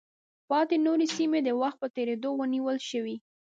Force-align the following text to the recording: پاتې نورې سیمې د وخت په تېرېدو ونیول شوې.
پاتې 0.49 0.75
نورې 0.85 1.07
سیمې 1.15 1.39
د 1.43 1.49
وخت 1.61 1.77
په 1.81 1.87
تېرېدو 1.95 2.29
ونیول 2.39 2.77
شوې. 2.89 3.15